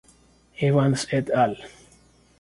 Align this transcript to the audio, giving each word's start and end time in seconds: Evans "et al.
Evans 0.69 1.05
"et 1.11 1.29
al. 1.29 1.55